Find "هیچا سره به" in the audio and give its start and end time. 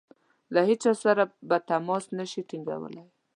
0.69-1.57